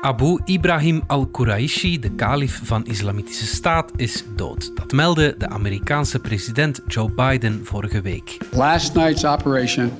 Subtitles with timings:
[0.00, 4.70] Abu Ibrahim al-Quraishi, de kalif van Islamitische Staat, is dood.
[4.74, 8.36] Dat meldde de Amerikaanse president Joe Biden vorige week.
[8.50, 9.92] Last night's operation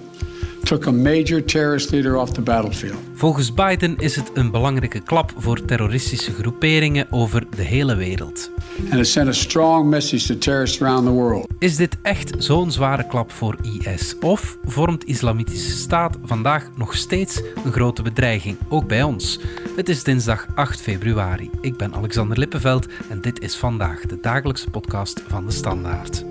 [0.65, 2.99] took a major terrorist leader off the battlefield.
[3.15, 8.51] Volgens Biden is het een belangrijke klap voor terroristische groeperingen over de hele wereld.
[8.91, 11.47] And it sent a strong message to terrorists around the world.
[11.59, 14.17] Is dit echt zo'n zware klap voor IS?
[14.21, 19.41] Of vormt Islamitische Staat vandaag nog steeds een grote bedreiging, ook bij ons?
[19.81, 21.51] Het is dinsdag 8 februari.
[21.61, 26.25] Ik ben Alexander Lippenveld en dit is vandaag de dagelijkse podcast van de Standaard.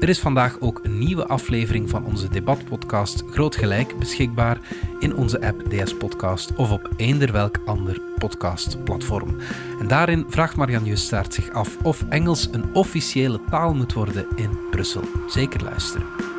[0.00, 4.58] Er is vandaag ook een nieuwe aflevering van onze debatpodcast Groot Gelijk beschikbaar
[4.98, 9.36] in onze app DS Podcast of op eender welk ander podcastplatform.
[9.80, 14.58] En daarin vraagt Marianne Justaert zich af of Engels een officiële taal moet worden in
[14.70, 15.02] Brussel.
[15.28, 16.33] Zeker luisteren.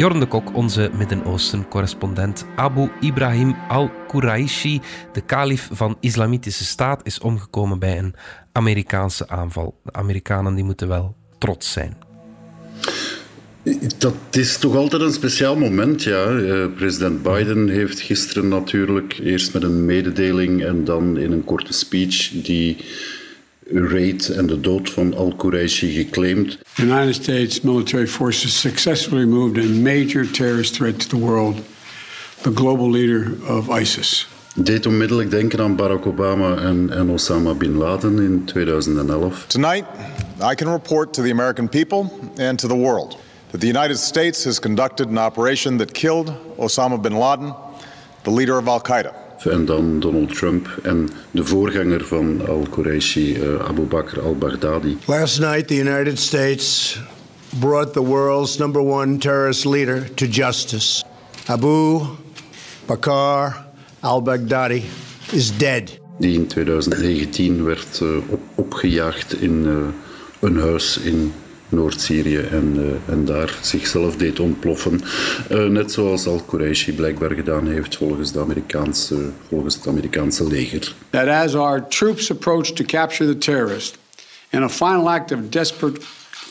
[0.00, 2.44] Jorn de Kok, onze Midden-Oosten-correspondent.
[2.56, 4.80] Abu Ibrahim al-Quraishi,
[5.12, 8.14] de kalif van Islamitische Staat, is omgekomen bij een
[8.52, 9.80] Amerikaanse aanval.
[9.84, 11.96] De Amerikanen die moeten wel trots zijn.
[13.98, 16.24] Dat is toch altijd een speciaal moment, ja.
[16.24, 21.72] Eh, president Biden heeft gisteren natuurlijk eerst met een mededeling en dan in een korte
[21.72, 22.76] speech die
[23.72, 26.58] raid en de dood van al-Quraishi geclaimd.
[26.74, 31.62] The United States military forces successfully removed a major terrorist threat to the world,
[32.42, 34.26] the global leader of ISIS.
[34.54, 39.46] Deed onmiddellijk denken aan Barack Obama en, en Osama bin Laden in 2011.
[39.46, 39.84] Tonight,
[40.52, 43.16] I can report to the American people and to the world
[43.50, 47.54] that the United States has conducted an operation that killed Osama bin Laden,
[48.22, 49.29] the leader of Al Qaeda.
[49.44, 54.96] En dan Donald Trump en de voorganger van al-Quraishi, uh, Abu Bakr al-Baghdadi.
[55.06, 56.98] Last night, the United States
[57.58, 61.04] brought the world's number one terrorist leader to justice.
[61.46, 62.00] Abu
[62.86, 63.56] Bakr
[64.00, 64.82] al-Baghdadi
[65.32, 65.98] is dead.
[66.18, 69.76] Die in 2019 werd uh, op, opgejaagd in uh,
[70.40, 71.32] een huis in
[71.70, 75.00] Noord-Syrië en, uh, en daar zichzelf deed ontploffen.
[75.50, 80.94] Uh, net zoals al-Quraishi blijkbaar gedaan heeft volgens, de Amerikaanse, volgens het Amerikaanse leger.
[81.10, 83.98] That as our troops approached to capture the terrorist,
[84.50, 86.00] in a final act of desperate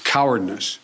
[0.03, 0.79] cowardness,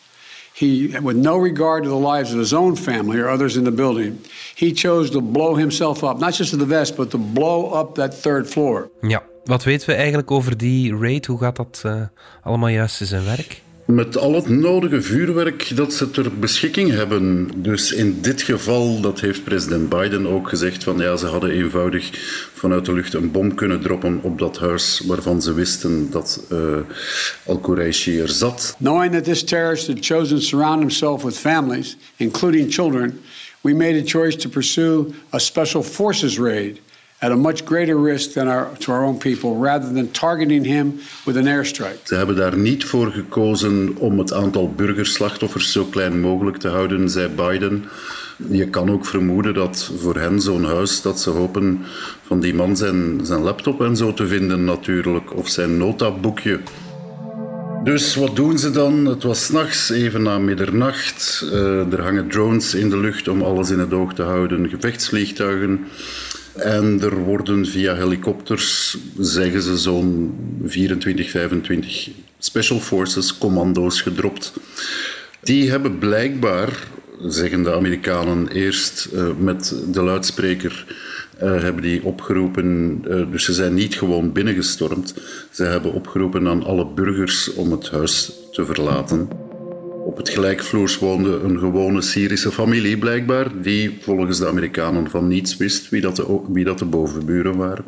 [0.54, 3.72] he, with no regard to the lives of his own family or others in the
[3.72, 4.20] building,
[4.56, 7.96] he chose to blow himself up, not just to the vest, but to blow up
[7.96, 8.90] that third floor.
[9.02, 11.26] Ja, wat weten we eigenlijk over die raid?
[11.26, 12.02] Hoe gaat dat uh,
[12.44, 13.64] allemaal juist in zijn werk?
[13.86, 17.50] Met al het nodige vuurwerk dat ze ter beschikking hebben.
[17.56, 22.10] Dus in dit geval, dat heeft president Biden ook gezegd, van ja, ze hadden eenvoudig
[22.54, 26.78] vanuit de lucht een bom kunnen droppen op dat huis waarvan ze wisten dat uh,
[27.46, 28.76] al-Quraishi er zat.
[28.78, 33.20] Knowing that this terrorist had chosen to surround himself with families, including children,
[33.62, 36.80] we made a choice to pursue a special forces raid
[37.32, 41.38] a much greater risk than our, to our own people, rather than targeting him with
[41.38, 41.98] an airstrike.
[42.04, 47.10] Ze hebben daar niet voor gekozen om het aantal burgerslachtoffers zo klein mogelijk te houden,
[47.10, 47.86] zei Biden.
[48.50, 51.82] Je kan ook vermoeden dat voor hen zo'n huis, dat ze hopen
[52.26, 56.60] van die man zijn, zijn laptop en zo te vinden natuurlijk, of zijn notaboekje.
[57.84, 59.06] Dus wat doen ze dan?
[59.06, 61.46] Het was s'nachts, even na middernacht.
[61.54, 65.86] Uh, er hangen drones in de lucht om alles in het oog te houden, gevechtsvliegtuigen.
[66.56, 70.36] En er worden via helikopters, zeggen ze, zo'n
[70.66, 74.54] 24, 25 Special Forces commando's gedropt.
[75.42, 76.88] Die hebben blijkbaar,
[77.22, 80.86] zeggen de Amerikanen, eerst uh, met de luidspreker
[81.44, 83.02] uh, hebben die opgeroepen.
[83.08, 85.14] Uh, dus ze zijn niet gewoon binnengestormd.
[85.52, 89.28] Ze hebben opgeroepen aan alle burgers om het huis te verlaten.
[90.06, 95.58] Op het gelijkvloers woonde een gewone Syrische familie blijkbaar, die volgens de Amerikanen van niets
[95.58, 97.86] wist wie dat de, wie dat de bovenburen waren.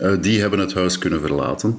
[0.00, 1.78] Uh, die hebben het huis kunnen verlaten.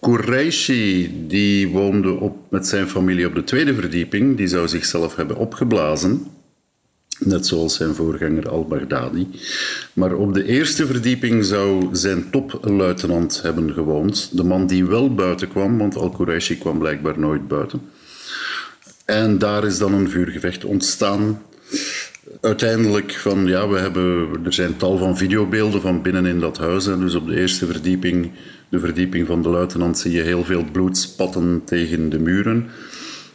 [0.00, 5.36] Quraishi die woonde op, met zijn familie op de tweede verdieping, die zou zichzelf hebben
[5.36, 6.26] opgeblazen.
[7.18, 9.28] Net zoals zijn voorganger al-Baghdadi.
[9.92, 14.36] Maar op de eerste verdieping zou zijn topluitenant hebben gewoond.
[14.36, 17.80] De man die wel buiten kwam, want al-Quraishi kwam blijkbaar nooit buiten.
[19.08, 21.42] En daar is dan een vuurgevecht ontstaan.
[22.40, 26.86] Uiteindelijk van, ja, we hebben, er zijn tal van videobeelden van binnen in dat huis.
[26.86, 28.30] En dus op de eerste verdieping,
[28.68, 32.70] de verdieping van de luitenant, zie je heel veel bloed spatten tegen de muren.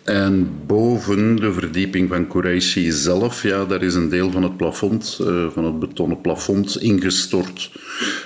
[0.03, 5.19] En boven de verdieping van Qureshi zelf, ja, daar is een deel van het plafond,
[5.21, 7.71] uh, van het betonnen plafond, ingestort.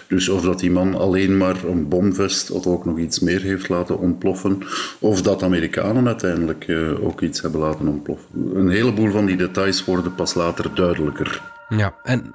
[0.08, 3.70] Dus of dat die man alleen maar een bomvest of ook nog iets meer heeft
[3.70, 4.62] laten ontploffen,
[5.00, 8.30] of dat Amerikanen uiteindelijk uh, ook iets hebben laten ontploffen.
[8.54, 11.42] Een heleboel van die details worden pas later duidelijker.
[11.70, 12.34] Ja, en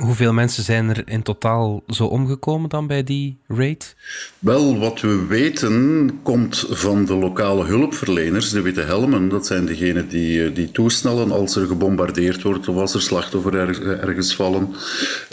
[0.00, 3.96] Hoeveel mensen zijn er in totaal zo omgekomen dan bij die raid?
[4.38, 9.28] Wel, wat we weten komt van de lokale hulpverleners, de Witte Helmen.
[9.28, 13.54] Dat zijn degenen die, eh, die toesnellen als er gebombardeerd wordt of als er slachtoffer
[14.00, 14.74] ergens vallen.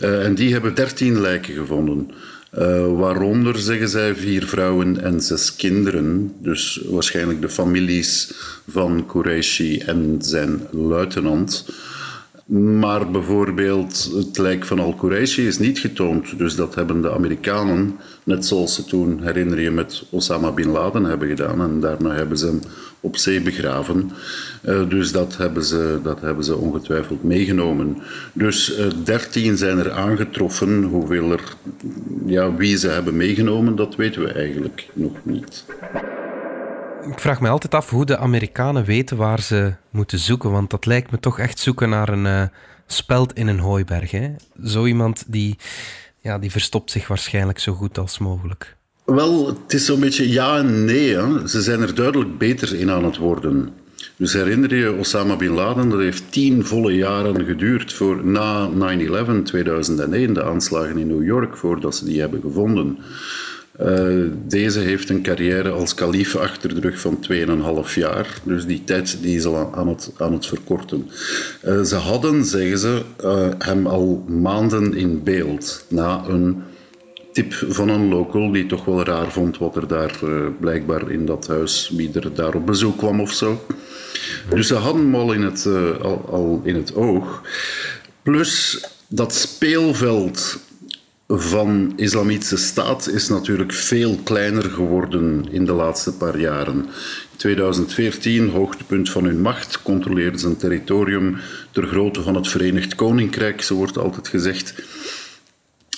[0.04, 2.12] Uh, en die hebben dertien lijken gevonden.
[2.58, 6.34] Uh, waaronder, zeggen zij, vier vrouwen en zes kinderen.
[6.42, 8.34] Dus waarschijnlijk de families
[8.68, 11.66] van Qureshi en zijn luitenant.
[12.48, 16.38] Maar bijvoorbeeld het lijk van Al-Quraishi is niet getoond.
[16.38, 21.04] Dus dat hebben de Amerikanen, net zoals ze toen, herinner je, met Osama Bin Laden
[21.04, 21.62] hebben gedaan.
[21.62, 22.60] En daarna hebben ze hem
[23.00, 24.12] op zee begraven.
[24.66, 27.98] Uh, dus dat hebben, ze, dat hebben ze ongetwijfeld meegenomen.
[28.34, 30.84] Dus uh, dertien zijn er aangetroffen.
[30.84, 31.44] Hoeveel er,
[32.26, 35.66] ja, wie ze hebben meegenomen, dat weten we eigenlijk nog niet
[37.12, 40.52] ik vraag me altijd af hoe de Amerikanen weten waar ze moeten zoeken.
[40.52, 42.44] Want dat lijkt me toch echt zoeken naar een uh,
[42.88, 44.12] speld in een hooiberg.
[44.12, 44.36] Hè?
[44.66, 45.58] Zo iemand die,
[46.22, 48.76] ja, die verstopt zich waarschijnlijk zo goed als mogelijk.
[49.06, 51.16] Wel, het is zo'n beetje ja en nee.
[51.16, 51.48] Hè.
[51.48, 53.74] Ze zijn er duidelijk beter in aan het worden.
[54.16, 58.70] Dus herinner je Osama Bin Laden, dat heeft tien volle jaren geduurd voor na
[59.40, 62.98] 9-11, 2001, de aanslagen in New York, voordat ze die hebben gevonden.
[63.82, 67.26] Uh, deze heeft een carrière als kalif achter de rug van
[67.88, 68.42] 2,5 jaar.
[68.44, 71.10] Dus die tijd die is al aan het, aan het verkorten.
[71.66, 75.86] Uh, ze hadden, zeggen ze, uh, hem al maanden in beeld.
[75.88, 76.64] Na een
[77.34, 80.20] tip van een local die toch wel raar vond wat er daar
[80.60, 83.66] blijkbaar in dat huis, wie er daar op bezoek kwam of zo.
[84.50, 85.68] Dus ze hadden hem al in het,
[86.30, 87.42] al in het oog.
[88.22, 90.60] Plus dat speelveld
[91.28, 96.76] van islamitische staat is natuurlijk veel kleiner geworden in de laatste paar jaren.
[97.32, 101.38] In 2014, hoogtepunt van hun macht, controleerden ze een territorium
[101.72, 104.74] ter grootte van het Verenigd Koninkrijk, zo wordt altijd gezegd.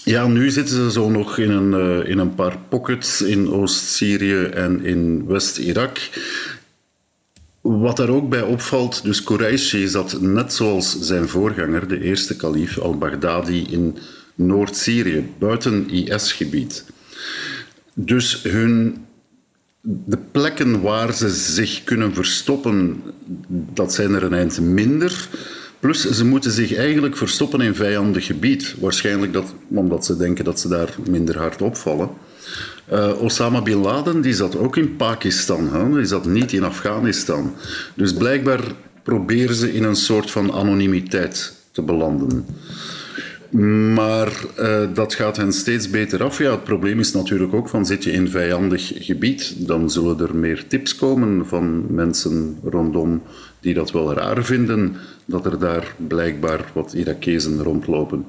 [0.03, 4.43] Ja, nu zitten ze zo nog in een, uh, in een paar pockets in Oost-Syrië
[4.43, 5.97] en in West-Irak.
[7.61, 12.79] Wat daar ook bij opvalt, dus Quraishi zat net zoals zijn voorganger, de eerste kalif
[12.79, 13.97] al-Baghdadi, in
[14.39, 16.85] Noord-Syrië, buiten IS-gebied.
[17.93, 19.05] Dus hun,
[19.81, 23.01] de plekken waar ze zich kunnen verstoppen,
[23.73, 25.27] dat zijn er een eind minder.
[25.79, 28.75] Plus, ze moeten zich eigenlijk verstoppen in vijandig gebied.
[28.79, 32.09] Waarschijnlijk dat, omdat ze denken dat ze daar minder hard opvallen.
[32.91, 35.93] Uh, Osama Bin Laden die zat ook in Pakistan, hè?
[35.93, 37.53] die zat niet in Afghanistan.
[37.95, 38.61] Dus blijkbaar
[39.03, 42.45] proberen ze in een soort van anonimiteit te belanden.
[43.93, 46.37] Maar uh, dat gaat hen steeds beter af.
[46.37, 50.35] Ja, het probleem is natuurlijk ook van zit je in vijandig gebied, dan zullen er
[50.35, 53.21] meer tips komen van mensen rondom
[53.59, 58.25] die dat wel raar vinden dat er daar blijkbaar wat Irakezen rondlopen.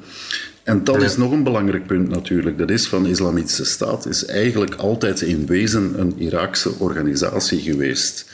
[0.62, 2.58] En dat is nog een belangrijk punt natuurlijk.
[2.58, 8.26] Dat is van de Islamitische Staat is eigenlijk altijd in wezen een Iraakse organisatie geweest.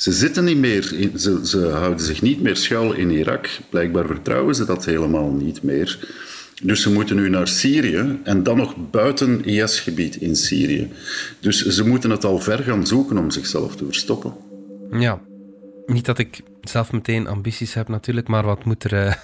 [0.00, 0.82] Ze zitten niet meer,
[1.16, 3.48] ze, ze houden zich niet meer schuil in Irak.
[3.70, 6.08] Blijkbaar vertrouwen ze dat helemaal niet meer.
[6.62, 10.92] Dus ze moeten nu naar Syrië en dan nog buiten IS-gebied in Syrië.
[11.40, 14.34] Dus ze moeten het al ver gaan zoeken om zichzelf te verstoppen.
[14.90, 15.20] Ja,
[15.86, 19.14] niet dat ik zelf meteen ambities heb natuurlijk, maar wat moet er uh,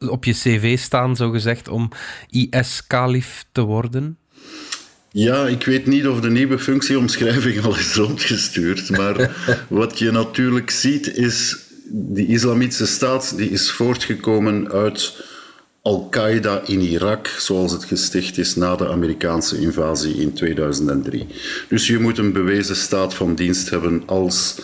[0.16, 1.90] op je cv staan, zo gezegd, om
[2.28, 4.18] IS-kalif te worden?
[5.18, 8.90] Ja, ik weet niet of de nieuwe functieomschrijving al is rondgestuurd.
[8.90, 9.36] Maar
[9.68, 11.56] wat je natuurlijk ziet is...
[11.88, 15.24] Die islamitische staat die is voortgekomen uit
[15.82, 21.26] Al-Qaeda in Irak, zoals het gesticht is na de Amerikaanse invasie in 2003.
[21.68, 24.54] Dus je moet een bewezen staat van dienst hebben als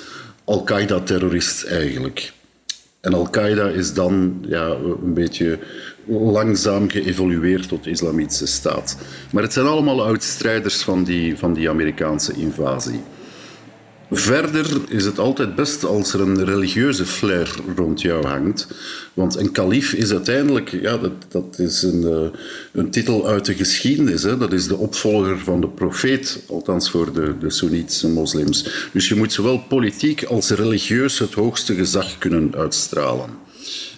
[0.44, 2.32] Al-Qaeda-terrorist eigenlijk.
[3.02, 5.59] En Al-Qaeda is dan ja, een beetje
[6.06, 8.97] langzaam geëvolueerd tot de islamitische staat.
[9.32, 13.00] Maar het zijn allemaal oud-strijders van die, van die Amerikaanse invasie.
[14.14, 18.66] Verder is het altijd best als er een religieuze flair rond jou hangt.
[19.14, 22.38] Want een kalif is uiteindelijk, ja, dat, dat is een, uh,
[22.73, 24.23] een titel uit de geschiedenis.
[24.23, 24.37] Hè.
[24.37, 28.88] Dat is de opvolger van de profeet, althans voor de, de Soenitische moslims.
[28.92, 33.41] Dus je moet zowel politiek als religieus het hoogste gezag kunnen uitstralen.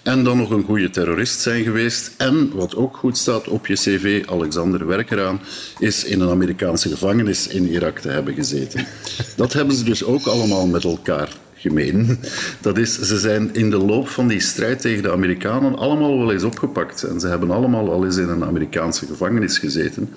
[0.04, 2.10] En dan nog een goede terrorist zijn geweest.
[2.16, 5.40] En wat ook goed staat op je cv, Alexander Werkeraan,
[5.78, 8.86] is in een Amerikaanse gevangenis in Irak te hebben gezeten.
[9.36, 12.18] Dat hebben ze dus ook allemaal met elkaar gemeen.
[12.60, 16.32] Dat is, ze zijn in de loop van die strijd tegen de Amerikanen allemaal wel
[16.32, 17.02] eens opgepakt.
[17.02, 20.10] En ze hebben allemaal al eens in een Amerikaanse gevangenis gezeten.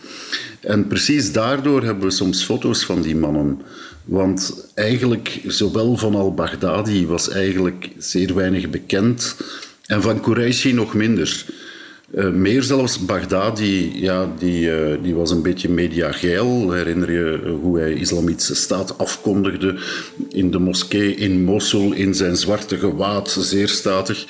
[0.60, 3.62] En precies daardoor hebben we soms foto's van die mannen.
[4.06, 9.36] Want eigenlijk, zowel van al-Baghdadi was eigenlijk zeer weinig bekend.
[9.88, 11.46] En van Qureshi nog minder.
[12.16, 16.72] Uh, meer zelfs, Baghdadi, ja, die, uh, die was een beetje mediageil.
[16.72, 19.80] Herinner je hoe hij islamitische staat afkondigde
[20.30, 24.26] in de moskee in Mosul in zijn zwarte gewaad, zeer statig.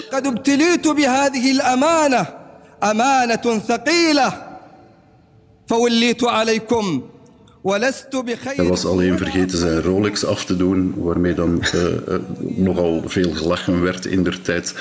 [8.55, 12.15] Hij was alleen vergeten zijn Rolex af te doen, waarmee dan uh, uh,
[12.55, 14.75] nogal veel gelachen werd in der tijd.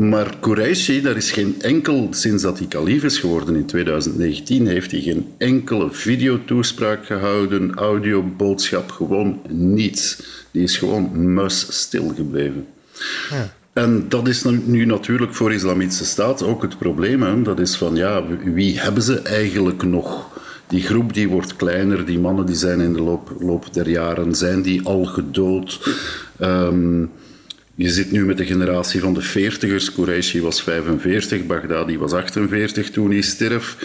[0.00, 4.90] Maar Qureshi, daar is geen enkel, sinds dat hij kalif is geworden in 2019, heeft
[4.90, 10.22] hij geen enkele videotoespraak gehouden, audioboodschap, gewoon niets.
[10.50, 12.66] Die is gewoon muisstil gebleven.
[13.30, 13.54] Ja.
[13.72, 17.22] En dat is nu natuurlijk voor de Islamitische Staat ook het probleem.
[17.22, 17.42] Hè?
[17.42, 20.34] Dat is van, ja, wie hebben ze eigenlijk nog?
[20.68, 24.34] Die groep die wordt kleiner, die mannen die zijn in de loop, loop der jaren,
[24.34, 25.96] zijn die al gedood?
[26.40, 27.10] Um,
[27.74, 29.92] je zit nu met de generatie van de veertigers.
[29.92, 33.76] Qureshi was 45, Baghdadi was 48 toen hij stierf.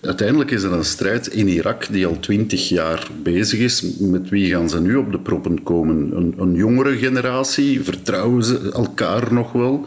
[0.00, 3.82] Uiteindelijk is er een strijd in Irak die al twintig jaar bezig is.
[3.98, 6.16] Met wie gaan ze nu op de proppen komen?
[6.16, 7.82] Een, een jongere generatie?
[7.82, 9.86] Vertrouwen ze elkaar nog wel?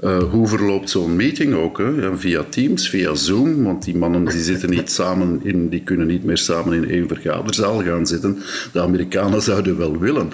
[0.00, 1.78] Uh, hoe verloopt zo'n meeting ook?
[1.78, 2.16] Hè?
[2.18, 6.24] Via Teams, via Zoom, want die mannen die zitten niet samen in, die kunnen niet
[6.24, 8.42] meer samen in één vergaderzaal gaan zitten.
[8.72, 10.30] De Amerikanen zouden wel willen.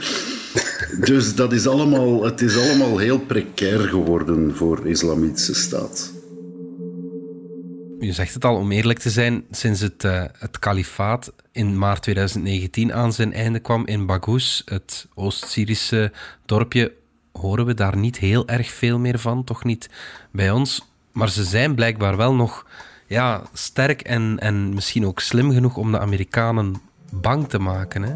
[1.00, 6.12] Dus dat is allemaal, het is allemaal heel precair geworden voor de Islamitische Staat.
[8.00, 12.02] Je zegt het al, om eerlijk te zijn, sinds het, uh, het kalifaat in maart
[12.02, 16.12] 2019 aan zijn einde kwam in Baghouz, het Oost-Syrische
[16.46, 16.92] dorpje
[17.42, 19.90] horen we daar niet heel erg veel meer van, toch niet
[20.30, 20.88] bij ons.
[21.12, 22.66] Maar ze zijn blijkbaar wel nog
[23.06, 26.74] ja, sterk en, en misschien ook slim genoeg om de Amerikanen
[27.10, 28.02] bang te maken.
[28.02, 28.14] Hè?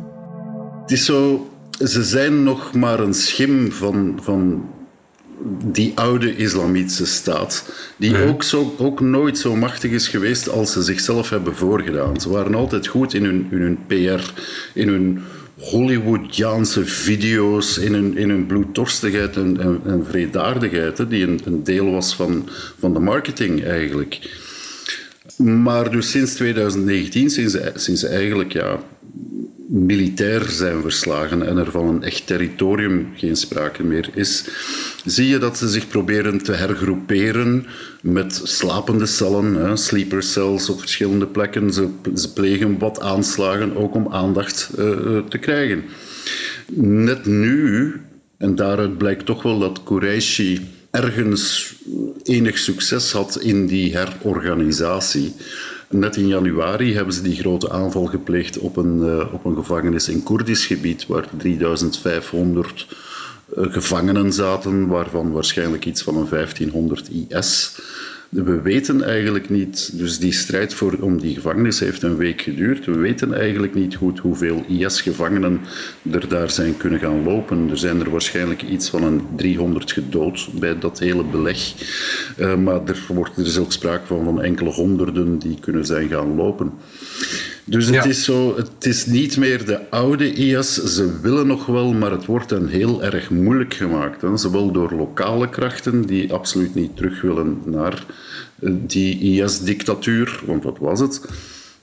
[0.80, 4.68] Het is zo, ze zijn nog maar een schim van, van
[5.64, 10.82] die oude islamitische staat, die ook, zo, ook nooit zo machtig is geweest als ze
[10.82, 12.20] zichzelf hebben voorgedaan.
[12.20, 14.32] Ze waren altijd goed in hun, in hun PR,
[14.74, 15.22] in hun
[15.58, 21.90] Hollywoodiaanse video's in hun, in hun bloeddorstigheid en, en, vredaardigheid, hè, die een, een, deel
[21.90, 22.48] was van,
[22.78, 24.40] van de marketing eigenlijk.
[25.36, 28.78] Maar dus sinds 2019, sinds, sinds eigenlijk ja,
[29.68, 34.44] militair zijn verslagen en er van een echt territorium geen sprake meer is,
[35.04, 37.66] zie je dat ze zich proberen te hergroeperen
[38.02, 41.72] met slapende cellen, hè, sleeper cells op verschillende plekken.
[41.72, 41.88] Ze,
[42.34, 45.84] plegen wat aanslagen ook om aandacht uh, te krijgen.
[46.74, 47.94] Net nu,
[48.38, 51.74] en daaruit blijkt toch wel dat Qureshi ergens
[52.22, 55.34] enig succes had in die herorganisatie.
[55.88, 60.08] Net in januari hebben ze die grote aanval gepleegd op een, uh, op een gevangenis
[60.08, 62.86] in Koerdisch gebied, waar 3500
[63.56, 67.78] uh, gevangenen zaten, waarvan waarschijnlijk iets van een 1500 IS.
[68.44, 72.84] We weten eigenlijk niet, dus die strijd voor, om die gevangenis heeft een week geduurd.
[72.84, 75.60] We weten eigenlijk niet goed hoeveel IS-gevangenen
[76.10, 77.70] er daar zijn kunnen gaan lopen.
[77.70, 81.74] Er zijn er waarschijnlijk iets van een 300 gedood bij dat hele beleg.
[82.38, 86.08] Uh, maar er, wordt, er is ook sprake van, van enkele honderden die kunnen zijn
[86.08, 86.72] gaan lopen.
[87.68, 90.74] Dus het, is zo, het is niet meer de oude IS.
[90.74, 94.22] Ze willen nog wel, maar het wordt hen heel erg moeilijk gemaakt.
[94.22, 94.36] Hè.
[94.36, 98.04] Zowel door lokale krachten die absoluut niet terug willen naar
[98.58, 101.20] eh, die IS-dictatuur, want wat was het?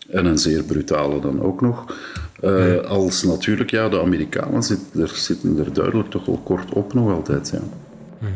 [0.09, 1.95] En een zeer brutale dan ook nog.
[2.43, 6.93] Uh, als natuurlijk, ja, de Amerikanen zitten er, zitten er duidelijk toch wel kort op
[6.93, 7.49] nog altijd.
[7.53, 7.61] Ja.
[8.19, 8.31] Mhm.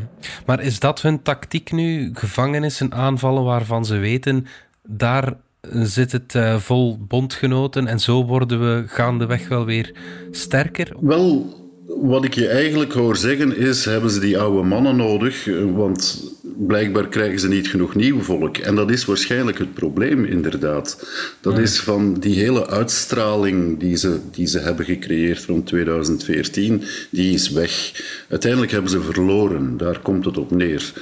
[0.46, 2.10] Maar is dat hun tactiek nu?
[2.14, 4.46] Gevangenissen aanvallen waarvan ze weten,
[4.84, 5.34] daar
[5.72, 9.92] zit het uh, vol bondgenoten en zo worden we gaandeweg wel weer
[10.32, 10.92] sterker?
[11.00, 11.56] Wel,
[12.02, 17.08] wat ik je eigenlijk hoor zeggen is, hebben ze die oude mannen nodig, want blijkbaar
[17.08, 18.58] krijgen ze niet genoeg nieuw volk.
[18.58, 21.08] En dat is waarschijnlijk het probleem, inderdaad.
[21.42, 27.34] Dat is van die hele uitstraling die ze, die ze hebben gecreëerd rond 2014, die
[27.34, 28.04] is weg.
[28.30, 30.94] Uiteindelijk hebben ze verloren, daar komt het op neer.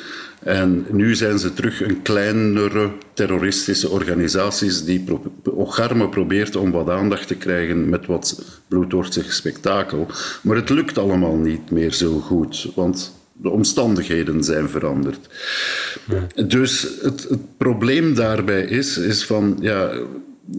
[0.46, 5.04] En nu zijn ze terug een kleinere terroristische organisaties die
[5.44, 10.08] Ogarme probeert om wat aandacht te krijgen met wat bloeddorstig spektakel.
[10.42, 15.30] Maar het lukt allemaal niet meer zo goed, want de omstandigheden zijn veranderd.
[16.48, 19.92] Dus het, het, probleem daarbij is, is van, ja,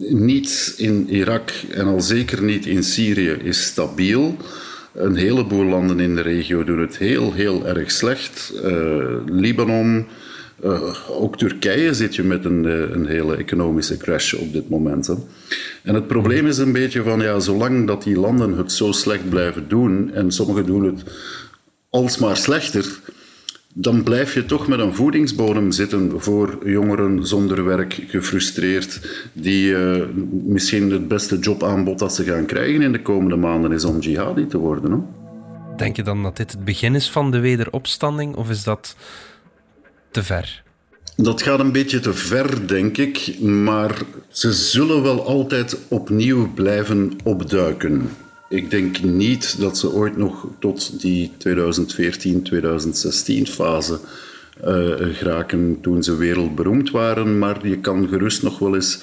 [0.09, 4.37] niets in Irak en al zeker niet in Syrië is stabiel.
[4.97, 8.53] Een heleboel landen in de regio doen het heel, heel erg slecht.
[8.65, 10.07] Uh, Libanon,
[10.65, 15.15] uh, ook Turkije zit je met een, een hele economische crash op dit moment.
[15.83, 19.29] En het probleem is een beetje van, ja, zolang dat die landen het zo slecht
[19.29, 21.03] blijven doen, en sommigen doen het
[21.91, 23.01] alsmaar slechter,
[23.79, 30.03] dan blijf je toch met een voedingsbodem zitten voor jongeren zonder werk, gefrustreerd, die uh,
[30.31, 34.47] misschien het beste jobaanbod dat ze gaan krijgen in de komende maanden is om jihadi
[34.47, 34.91] te worden.
[34.91, 34.99] Hè?
[35.77, 38.97] Denk je dan dat dit het begin is van de wederopstanding, of is dat
[40.11, 40.63] te ver?
[41.17, 47.13] Dat gaat een beetje te ver, denk ik, maar ze zullen wel altijd opnieuw blijven
[47.25, 48.09] opduiken.
[48.49, 51.35] Ik denk niet dat ze ooit nog tot die 2014-2016
[53.43, 53.99] fase
[54.65, 57.39] uh, geraken toen ze wereldberoemd waren.
[57.39, 58.99] Maar je kan gerust nog wel eens.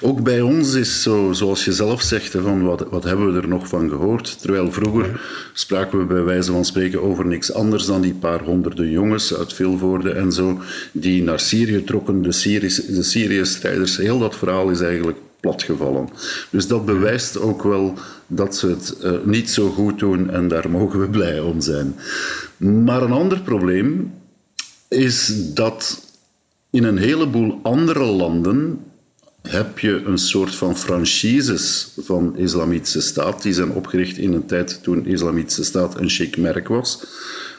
[0.00, 3.48] Ook bij ons is zo, zoals je zelf zegt, van wat, wat hebben we er
[3.48, 4.40] nog van gehoord?
[4.40, 5.20] Terwijl vroeger
[5.52, 9.52] spraken we bij wijze van spreken over niks anders dan die paar honderden jongens uit
[9.52, 10.60] Vilvoorde en zo,
[10.92, 12.28] die naar Syrië trokken, de,
[12.88, 13.96] de Syrië-strijders.
[13.96, 16.08] Heel dat verhaal is eigenlijk platgevallen.
[16.50, 17.94] Dus dat bewijst ook wel
[18.26, 21.94] dat ze het uh, niet zo goed doen en daar mogen we blij om zijn.
[22.56, 24.12] Maar een ander probleem
[24.88, 26.06] is dat
[26.70, 28.78] in een heleboel andere landen
[29.42, 33.42] heb je een soort van franchises van Islamitische Staat.
[33.42, 37.00] Die zijn opgericht in een tijd toen Islamitische Staat een chic merk was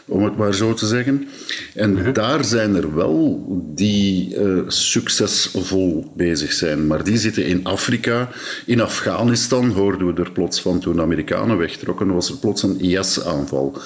[0.06, 1.28] om het maar zo te zeggen.
[1.74, 2.14] En mhm.
[2.14, 3.46] daar zijn er wel
[3.76, 6.88] die uh, succesvol bezig zijn.
[6.88, 8.30] Maar die zitten in Afrika.
[8.66, 12.80] In Afghanistan hoorden we er plots van toen de Amerikanen wegtrokken, was er plots een
[12.80, 13.78] IS-aanval.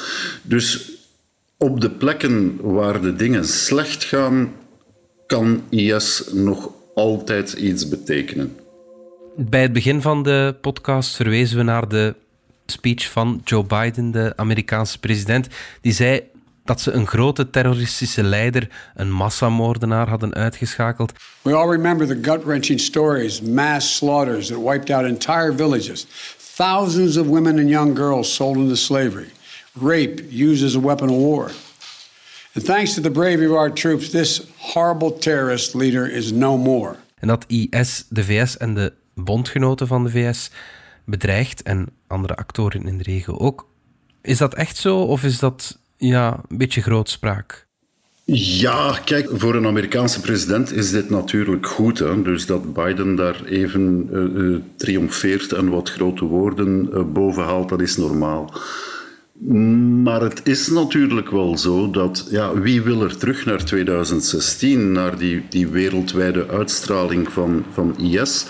[0.41, 0.91] Dus
[1.57, 4.51] op de plekken waar de dingen slecht gaan,
[5.25, 8.55] kan IS nog altijd iets betekenen.
[9.35, 12.15] Bij het begin van de podcast verwezen we naar de
[12.71, 15.47] speech van Joe Biden, de Amerikaanse president.
[15.81, 16.21] Die zei
[16.67, 21.11] dat ze een grote terroristische leider, een massamoordenaar, hadden uitgeschakeld.
[21.41, 26.07] We all remember the gut-wrenching stories, mass slaughters that wiped out entire villages.
[26.55, 29.29] Thousands of women and young girls sold into slavery.
[29.81, 31.51] Rape used as a weapon of war.
[32.53, 36.95] And thanks to the bravery of our troops, this horrible terrorist leader is no more.
[37.19, 40.49] En dat IS de VS en de bondgenoten van de VS
[41.07, 43.67] bedreigt en andere actoren in de regio ook.
[44.21, 47.67] Is dat echt zo of is dat ja, een beetje grootspraak?
[48.33, 51.99] Ja, kijk, voor een Amerikaanse president is dit natuurlijk goed.
[51.99, 52.21] Hè?
[52.21, 57.81] Dus dat Biden daar even uh, triomfeert en wat grote woorden uh, boven haalt, dat
[57.81, 58.53] is normaal.
[60.03, 65.17] Maar het is natuurlijk wel zo dat, ja, wie wil er terug naar 2016, naar
[65.17, 68.45] die, die wereldwijde uitstraling van, van IS?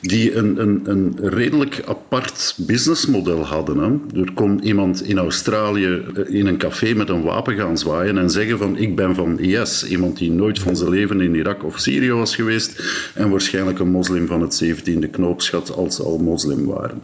[0.00, 3.78] Die een, een, een redelijk apart businessmodel hadden.
[3.78, 4.20] Hè.
[4.20, 8.30] Er kon iemand in Australië eh, in een café met een wapen gaan zwaaien en
[8.30, 9.86] zeggen van ik ben van IS.
[9.86, 12.82] Iemand die nooit van zijn leven in Irak of Syrië was geweest
[13.14, 17.02] en waarschijnlijk een moslim van het 17e knoopsgat als ze al moslim waren.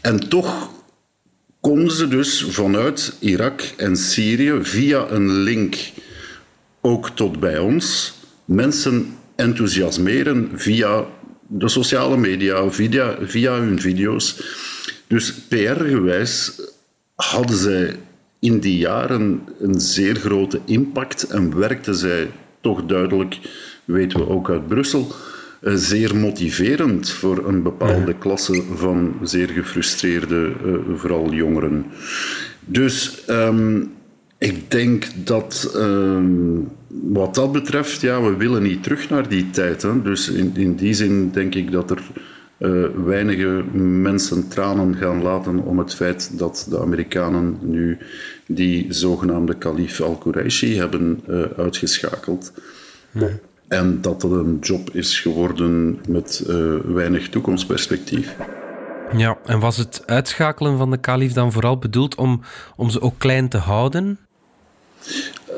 [0.00, 0.70] En toch
[1.60, 5.76] konden ze dus vanuit Irak en Syrië via een link
[6.80, 8.14] ook tot bij ons
[8.44, 11.06] mensen enthousiasmeren via
[11.52, 14.40] de sociale media, via, via hun video's.
[15.06, 16.60] Dus PR-gewijs
[17.14, 17.96] hadden zij
[18.38, 23.38] in die jaren een zeer grote impact en werkten zij toch duidelijk,
[23.84, 25.12] weten we ook uit Brussel,
[25.60, 31.86] eh, zeer motiverend voor een bepaalde klasse van zeer gefrustreerde, uh, vooral jongeren.
[32.60, 33.92] Dus um,
[34.40, 39.82] ik denk dat ehm, wat dat betreft, ja, we willen niet terug naar die tijd.
[39.82, 40.02] Hè.
[40.02, 42.02] Dus in, in die zin denk ik dat er
[42.58, 47.98] uh, weinige mensen tranen gaan laten om het feit dat de Amerikanen nu
[48.46, 52.52] die zogenaamde kalif al-Quraishi hebben uh, uitgeschakeld.
[53.68, 58.36] En dat het een job is geworden met uh, weinig toekomstperspectief.
[59.16, 62.40] Ja, en was het uitschakelen van de kalif dan vooral bedoeld om,
[62.76, 64.18] om ze ook klein te houden?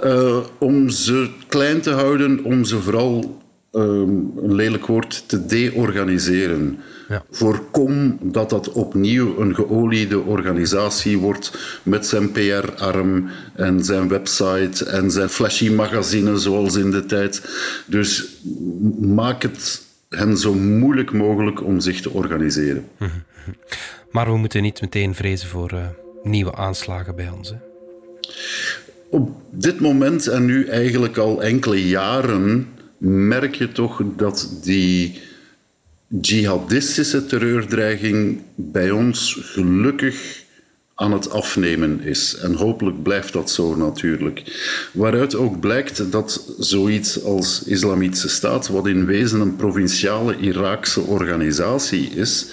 [0.05, 6.79] Uh, om ze klein te houden, om ze vooral, um, een lelijk woord, te deorganiseren.
[7.09, 7.25] Ja.
[7.31, 15.11] Voorkom dat dat opnieuw een geoliede organisatie wordt met zijn PR-arm en zijn website en
[15.11, 17.43] zijn flashy magazine zoals in de tijd.
[17.87, 18.29] Dus
[19.01, 22.89] maak het hen zo moeilijk mogelijk om zich te organiseren.
[24.11, 25.87] Maar we moeten niet meteen vrezen voor uh,
[26.23, 27.51] nieuwe aanslagen bij ons.
[27.51, 27.57] Hè?
[29.12, 35.20] Op dit moment en nu eigenlijk al enkele jaren merk je toch dat die
[36.20, 40.44] jihadistische terreurdreiging bij ons gelukkig
[40.94, 42.37] aan het afnemen is.
[42.37, 44.42] En hopelijk blijft dat zo natuurlijk.
[44.92, 52.09] Waaruit ook blijkt dat zoiets als Islamitische Staat, wat in wezen een provinciale Iraakse organisatie
[52.09, 52.46] is,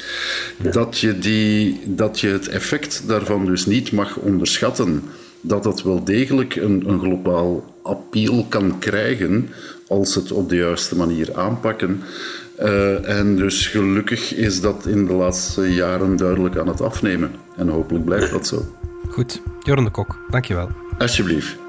[0.71, 5.03] dat je, die, dat je het effect daarvan dus niet mag onderschatten.
[5.41, 9.49] Dat dat wel degelijk een, een globaal appeal kan krijgen
[9.87, 12.01] als het op de juiste manier aanpakken.
[12.59, 17.31] Uh, en dus gelukkig is dat in de laatste jaren duidelijk aan het afnemen.
[17.55, 18.65] En hopelijk blijft dat zo.
[19.09, 20.69] Goed, Jorn de Kok, dankjewel.
[20.97, 21.68] Alsjeblieft.